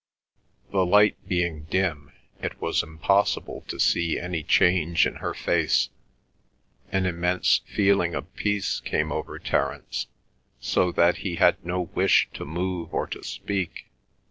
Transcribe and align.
The 0.71 0.83
light 0.83 1.15
being 1.27 1.65
dim, 1.69 2.11
it 2.41 2.59
was 2.59 2.81
impossible 2.81 3.63
to 3.67 3.79
see 3.79 4.17
any 4.19 4.41
change 4.41 5.05
in 5.05 5.17
her 5.17 5.35
face. 5.35 5.89
An 6.91 7.05
immense 7.05 7.61
feeling 7.67 8.15
of 8.15 8.35
peace 8.35 8.79
came 8.79 9.11
over 9.11 9.37
Terence, 9.37 10.07
so 10.59 10.91
that 10.93 11.17
he 11.17 11.35
had 11.35 11.63
no 11.63 11.81
wish 11.81 12.27
to 12.33 12.45
move 12.45 12.91
or 12.95 13.05
to 13.09 13.23
speak. 13.23 13.91